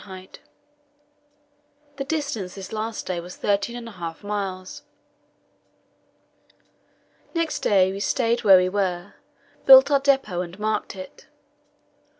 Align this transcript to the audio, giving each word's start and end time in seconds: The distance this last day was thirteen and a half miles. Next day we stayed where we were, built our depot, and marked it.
The 1.97 2.03
distance 2.03 2.55
this 2.55 2.73
last 2.73 3.05
day 3.05 3.19
was 3.19 3.35
thirteen 3.35 3.75
and 3.75 3.87
a 3.87 3.91
half 3.91 4.23
miles. 4.23 4.81
Next 7.35 7.59
day 7.59 7.91
we 7.91 7.99
stayed 7.99 8.43
where 8.43 8.57
we 8.57 8.67
were, 8.67 9.13
built 9.67 9.91
our 9.91 9.99
depot, 9.99 10.41
and 10.41 10.57
marked 10.57 10.95
it. 10.95 11.27